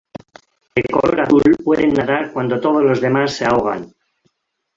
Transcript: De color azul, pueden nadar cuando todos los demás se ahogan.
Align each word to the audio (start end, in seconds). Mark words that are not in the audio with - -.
De 0.77 0.81
color 0.83 1.19
azul, 1.21 1.51
pueden 1.63 1.93
nadar 1.93 2.31
cuando 2.33 2.59
todos 2.59 2.81
los 2.83 3.01
demás 3.01 3.33
se 3.35 3.45
ahogan. 3.45 3.93